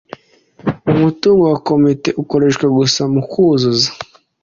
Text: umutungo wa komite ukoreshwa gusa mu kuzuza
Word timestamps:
umutungo 0.91 1.43
wa 1.51 1.57
komite 1.69 2.09
ukoreshwa 2.21 2.65
gusa 2.77 3.01
mu 3.13 3.21
kuzuza 3.29 3.89